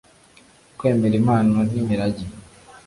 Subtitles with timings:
[0.77, 2.25] kwemera impano n'imirage